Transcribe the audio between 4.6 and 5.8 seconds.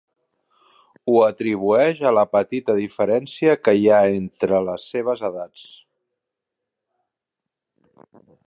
les seves edats.